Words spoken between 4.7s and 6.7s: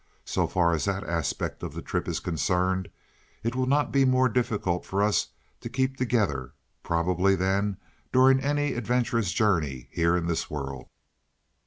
for us to keep together,